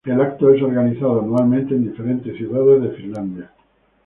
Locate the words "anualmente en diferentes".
1.21-2.35